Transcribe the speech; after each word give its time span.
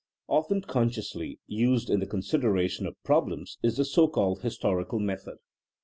Often 0.27 0.61
consciously 0.63 1.37
used 1.45 1.87
in 1.91 1.99
the 1.99 2.07
consideration 2.07 2.87
of 2.87 2.95
problems 3.03 3.59
is 3.61 3.77
the 3.77 3.85
so 3.85 4.07
called 4.07 4.41
historical 4.41 4.97
method. 4.99 5.37